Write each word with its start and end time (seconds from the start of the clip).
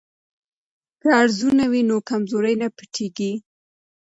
که 1.01 1.07
ارزونه 1.21 1.63
وي 1.71 1.81
نو 1.89 1.97
کمزوري 2.09 2.53
نه 2.61 2.67
پټیږي. 2.77 3.31